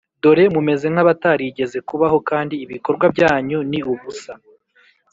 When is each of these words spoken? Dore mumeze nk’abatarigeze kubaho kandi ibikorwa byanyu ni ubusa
Dore 0.21 0.45
mumeze 0.55 0.85
nk’abatarigeze 0.93 1.77
kubaho 1.89 2.17
kandi 2.29 2.55
ibikorwa 2.65 3.05
byanyu 3.15 3.57
ni 3.69 3.79
ubusa 3.91 4.31